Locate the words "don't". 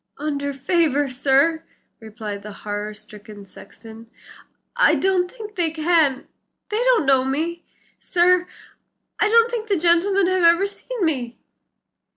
4.95-5.29, 6.83-7.05, 9.29-9.51